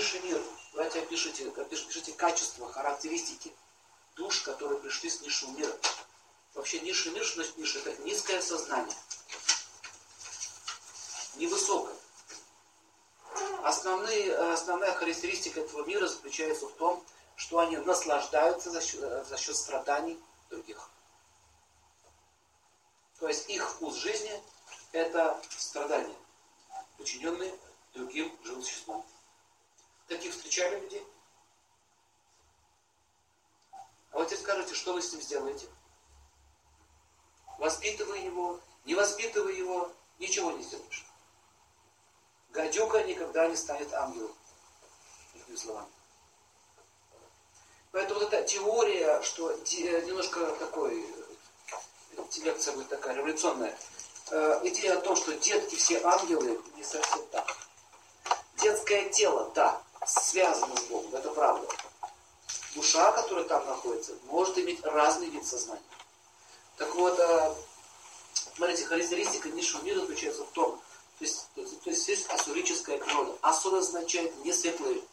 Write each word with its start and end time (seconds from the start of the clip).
низший 0.00 0.20
мир. 0.20 0.42
Давайте 0.72 1.00
опишите, 1.00 1.48
опишите 1.50 2.12
качества, 2.12 2.72
характеристики 2.72 3.52
душ, 4.16 4.40
которые 4.40 4.80
пришли 4.80 5.10
с 5.10 5.20
низшего 5.20 5.50
мира. 5.50 5.76
Вообще 6.54 6.80
низший 6.80 7.12
мир, 7.12 7.22
что 7.22 7.36
значит 7.36 7.58
низший? 7.58 7.82
Это 7.82 8.02
низкое 8.02 8.40
сознание. 8.40 8.96
Невысокое. 11.36 11.94
Основные, 13.62 14.34
основная 14.52 14.94
характеристика 14.94 15.60
этого 15.60 15.84
мира 15.84 16.06
заключается 16.06 16.66
в 16.66 16.72
том, 16.72 17.04
что 17.36 17.58
они 17.58 17.76
наслаждаются 17.76 18.70
за 18.70 18.80
счет, 18.80 19.26
за 19.26 19.36
счет 19.36 19.54
страданий 19.54 20.18
других. 20.48 20.88
То 23.18 23.28
есть 23.28 23.50
их 23.50 23.68
вкус 23.68 23.96
жизни– 23.96 24.42
это 24.92 25.38
страдания, 25.58 26.16
подчиненные 26.96 27.54
другим 27.92 28.34
живым 28.42 28.62
существам. 28.62 29.04
Таких 30.10 30.32
встречали 30.32 30.80
людей? 30.80 31.06
А 34.10 34.18
вот 34.18 34.26
теперь 34.26 34.42
скажите, 34.42 34.74
что 34.74 34.92
вы 34.92 35.02
с 35.02 35.12
ним 35.12 35.22
сделаете? 35.22 35.68
Воспитывая 37.58 38.18
его, 38.18 38.58
не 38.86 38.96
воспитывая 38.96 39.52
его, 39.52 39.92
ничего 40.18 40.50
не 40.50 40.64
сделаешь. 40.64 41.06
Гадюка 42.48 43.04
никогда 43.04 43.46
не 43.46 43.54
станет 43.54 43.94
ангелом. 43.94 44.34
Другими 45.32 45.56
словами. 45.56 45.88
Поэтому 47.92 48.18
вот 48.18 48.32
эта 48.32 48.42
теория, 48.48 49.22
что 49.22 49.52
немножко 49.52 50.44
такой, 50.56 51.06
лекция 52.42 52.74
будет 52.74 52.88
такая 52.88 53.14
революционная, 53.14 53.78
э, 54.30 54.60
идея 54.64 54.98
о 54.98 55.02
том, 55.02 55.14
что 55.14 55.34
детки 55.34 55.76
все 55.76 56.02
ангелы, 56.02 56.60
не 56.74 56.82
совсем 56.82 57.24
так. 57.28 57.56
Детское 58.56 59.08
тело, 59.10 59.52
да, 59.54 59.80
связано 60.10 60.76
с 60.76 60.84
Богом, 60.84 61.14
это 61.14 61.30
правда. 61.30 61.66
Душа, 62.74 63.12
которая 63.12 63.44
там 63.44 63.66
находится, 63.66 64.12
может 64.26 64.56
иметь 64.58 64.82
разный 64.84 65.28
вид 65.28 65.46
сознания. 65.46 65.82
Так 66.76 66.94
вот, 66.94 67.18
э, 67.18 67.54
смотрите, 68.56 68.84
характеристика 68.84 69.48
низшего 69.48 69.82
мира 69.82 70.00
заключается 70.00 70.44
в 70.44 70.50
том, 70.50 70.80
то 71.18 71.24
есть, 71.24 71.48
то 71.54 71.90
есть 71.90 72.08
есть 72.08 72.30
асурическая 72.30 72.96
природа. 72.96 73.36
Асур 73.42 73.74
означает 73.74 74.34
не 74.42 74.54
светлый. 74.54 75.04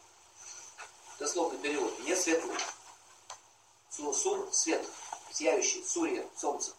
Дословный 1.20 1.60
перевод. 1.60 2.00
Не 2.06 2.16
светлый. 2.16 2.56
Сур– 3.90 4.48
свет, 4.54 4.86
сияющий, 5.34 5.84
сурья, 5.84 6.26
солнце. 6.38 6.72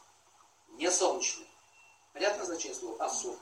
Не 0.78 0.90
солнечный. 0.90 1.46
Понятно 2.14 2.46
значение 2.46 2.78
слова 2.78 3.04
асур? 3.04 3.36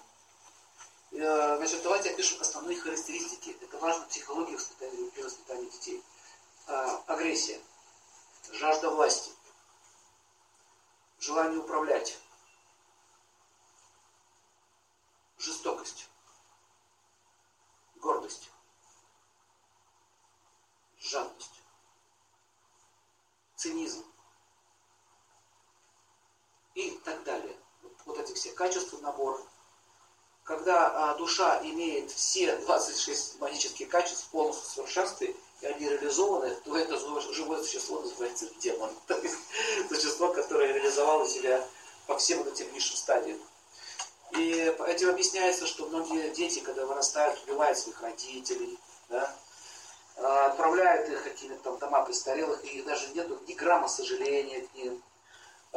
Э, 1.19 1.57
значит, 1.57 1.83
давайте 1.83 2.11
опишем 2.11 2.43
основные 2.43 2.79
характеристики. 2.79 3.57
Это 3.63 3.79
важно 3.79 4.05
в 4.05 4.09
психологии 4.09 4.55
воспитания, 4.55 5.11
при 5.13 5.23
воспитании 5.23 5.71
детей. 5.71 6.05
А, 6.67 6.97
агрессия, 7.07 7.59
жажда 8.53 8.91
власти, 8.91 9.33
желание 11.19 11.59
управлять, 11.59 12.19
жестокость, 15.39 16.11
гордость, 17.95 18.51
жадность, 20.99 21.63
цинизм 23.55 24.05
и 26.75 26.91
так 27.05 27.25
далее. 27.25 27.57
Вот 28.05 28.19
эти 28.19 28.35
все 28.35 28.53
качества 28.53 28.99
набора. 28.99 29.41
Когда 30.47 31.11
а, 31.11 31.15
душа 31.17 31.61
имеет 31.65 32.13
все 32.13 32.55
26 32.55 33.41
магических 33.41 33.89
качеств 33.89 34.27
в 34.27 34.29
полном 34.29 34.55
совершенстве, 34.55 35.35
и 35.61 35.67
они 35.67 35.89
реализованы, 35.89 36.55
то 36.65 36.77
это 36.77 36.97
живое 37.33 37.61
существо 37.65 38.01
называется 38.01 38.47
демон. 38.61 38.91
То 39.09 39.19
есть 39.19 39.37
существо, 39.89 40.33
которое 40.33 40.73
реализовало 40.73 41.29
себя 41.29 41.67
по 42.07 42.17
всем 42.17 42.47
этим 42.47 42.73
низшим 42.73 42.97
стадиям. 42.97 43.41
И 44.37 44.73
этим 44.87 45.11
объясняется, 45.11 45.67
что 45.67 45.89
многие 45.89 46.31
дети, 46.31 46.61
когда 46.61 46.87
вырастают, 46.87 47.43
убивают 47.43 47.77
своих 47.77 48.01
родителей, 48.01 48.79
да, 49.09 49.35
а, 50.17 50.47
отправляют 50.47 51.09
их 51.09 51.25
какими-то 51.25 51.61
там 51.65 51.79
дома 51.79 52.05
престарелых, 52.05 52.63
и 52.63 52.83
даже 52.83 53.09
нет 53.09 53.29
ни 53.49 53.55
грамма 53.55 53.89
сожаления 53.89 54.61
к 54.61 54.75
ним. 54.77 55.03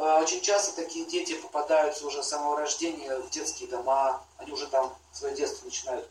А, 0.02 0.18
очень 0.22 0.40
часто 0.40 0.74
такие 0.74 1.04
дети 1.04 1.34
попадаются 1.34 2.06
уже 2.06 2.22
с 2.22 2.28
самого 2.28 2.56
рождения 2.56 3.18
в 3.18 3.28
детские 3.28 3.68
дома, 3.68 4.24
они 4.38 4.50
уже 4.50 4.66
там 4.66 4.96
свое 5.12 5.36
детство 5.36 5.66
начинают. 5.66 6.08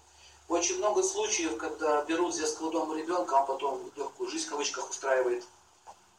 Очень 0.48 0.78
много 0.78 1.02
случаев, 1.02 1.58
когда 1.58 2.04
берут 2.04 2.36
с 2.36 2.38
детского 2.38 2.70
дома 2.70 2.96
ребенка, 2.96 3.40
а 3.40 3.42
потом 3.42 3.92
легкую 3.96 4.30
жизнь 4.30 4.46
в 4.46 4.50
кавычках 4.52 4.92
устраивает. 4.92 5.44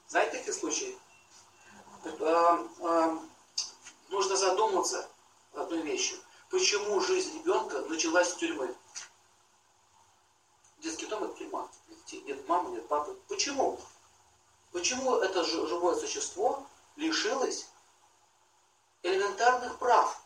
Знаете 0.09 0.39
такие 0.39 0.53
случаи? 0.53 0.99
А, 2.23 3.19
нужно 4.09 4.35
задуматься 4.35 5.09
одной 5.55 5.83
вещью. 5.83 6.19
Почему 6.51 7.01
жизнь 7.01 7.39
ребенка 7.39 7.83
началась 7.83 8.31
с 8.31 8.35
тюрьмы? 8.35 8.75
Детский 10.79 11.07
дом 11.07 11.23
это 11.23 11.35
тюрьма. 11.35 11.69
Нет 12.27 12.49
мамы, 12.49 12.71
нет 12.73 12.89
папы. 12.89 13.17
Почему? 13.29 13.79
Почему 14.73 15.15
это 15.19 15.45
живое 15.45 15.95
существо 15.95 16.67
лишилось 16.97 17.69
элементарных 19.03 19.79
прав? 19.79 20.21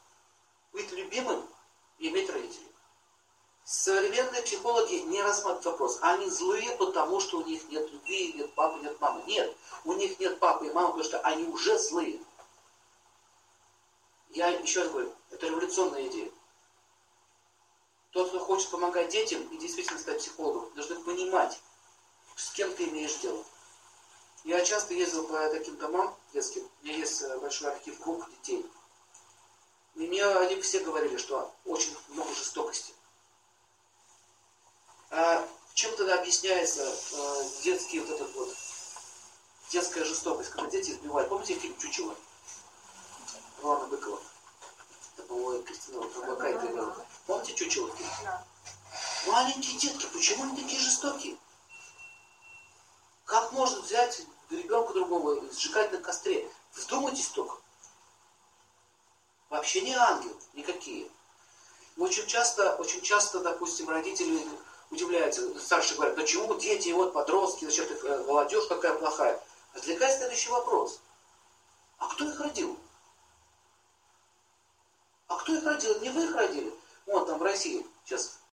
Быть 0.72 0.90
любимым 0.92 1.48
и 1.98 2.08
иметь 2.08 2.30
родителей. 2.30 2.74
Современные 3.64 4.42
психологи 4.42 4.96
не 5.06 5.22
рассматривают 5.22 5.64
вопрос. 5.64 5.98
Они 6.02 6.28
злые, 6.28 6.76
потому 6.76 7.20
что 7.20 7.38
у 7.38 7.44
них 7.44 7.66
нет 7.70 7.90
любви, 7.90 8.34
нет 8.34 8.54
папы, 8.54 8.78
нет 8.80 9.00
мамы. 9.00 9.22
Нет, 9.26 9.56
у 9.84 9.94
них 9.94 10.18
нет 10.20 10.38
папы 10.38 10.66
и 10.66 10.72
мамы, 10.72 10.88
потому 10.88 11.04
что 11.04 11.20
они 11.20 11.44
уже 11.44 11.78
злые. 11.78 12.20
Я 14.30 14.48
еще 14.48 14.82
раз 14.82 14.90
говорю, 14.90 15.14
это 15.30 15.46
революционная 15.46 16.06
идея. 16.08 16.30
Тот, 18.10 18.28
кто 18.28 18.38
хочет 18.38 18.70
помогать 18.70 19.08
детям 19.08 19.42
и 19.48 19.56
действительно 19.56 19.98
стать 19.98 20.18
психологом, 20.18 20.70
должен 20.74 21.02
понимать, 21.02 21.58
с 22.36 22.52
кем 22.52 22.72
ты 22.74 22.84
имеешь 22.88 23.16
дело. 23.16 23.44
Я 24.44 24.62
часто 24.62 24.92
ездил 24.92 25.26
по 25.26 25.48
таким 25.48 25.76
домам 25.78 26.14
детским, 26.34 26.62
у 26.82 26.84
меня 26.84 26.98
есть 26.98 27.22
э, 27.22 27.38
большой 27.38 27.72
архив 27.72 27.98
групп 28.00 28.28
детей. 28.30 28.70
И 29.94 30.06
мне 30.06 30.22
они 30.22 30.60
все 30.60 30.80
говорили, 30.80 31.16
что 31.16 31.50
очень 31.64 31.96
много 32.08 32.34
жестокости. 32.34 32.92
А 35.10 35.48
чем 35.72 35.96
тогда 35.96 36.18
объясняется 36.18 36.82
э, 36.82 37.48
детский 37.62 38.00
вот 38.00 38.10
этот 38.10 38.34
вот, 38.34 38.54
детская 39.70 40.04
жестокость, 40.04 40.50
когда 40.50 40.68
дети 40.68 40.90
избивают? 40.90 41.30
Помните 41.30 41.54
фильм 41.54 41.78
«Чучело»? 41.78 42.14
Ивана 43.62 43.86
Быкова. 43.86 44.20
Это, 45.16 45.26
по-моему, 45.26 45.64
Кристина 45.64 46.00
Бакайта 46.02 46.66
играла. 46.66 47.06
Помните 47.26 47.54
чучело? 47.54 47.90
Да. 48.22 48.44
Маленькие 49.26 49.78
детки, 49.78 50.06
почему 50.12 50.44
они 50.44 50.62
такие 50.62 50.80
жестокие? 50.80 51.38
Как 53.24 53.52
можно 53.52 53.80
взять 53.80 54.26
ребенка 54.50 54.92
другого 54.92 55.40
сжигать 55.52 55.92
на 55.92 55.98
костре? 55.98 56.48
Вдумайтесь 56.72 57.28
только. 57.28 57.56
Вообще 59.50 59.82
не 59.82 59.94
ангел, 59.94 60.36
никакие. 60.54 61.08
Очень 61.96 62.26
часто, 62.26 62.74
очень 62.76 63.02
часто, 63.02 63.40
допустим, 63.40 63.88
родители 63.88 64.46
удивляются, 64.90 65.58
старшие 65.60 65.96
говорят, 65.96 66.16
почему 66.16 66.54
дети, 66.56 66.90
вот 66.90 67.12
подростки, 67.12 67.64
значит, 67.64 68.04
э, 68.04 68.24
молодежь 68.24 68.66
какая 68.68 68.94
плохая. 68.94 69.40
Возникает 69.74 70.16
следующий 70.18 70.50
вопрос. 70.50 71.00
А 71.98 72.08
кто 72.08 72.28
их 72.28 72.40
родил? 72.40 72.78
А 75.28 75.36
кто 75.36 75.54
их 75.54 75.64
родил? 75.64 76.00
Не 76.00 76.10
вы 76.10 76.24
их 76.24 76.34
родили? 76.34 76.74
Вот 77.06 77.26
там 77.26 77.38
в 77.38 77.42
России 77.42 77.86
сейчас 78.04 78.38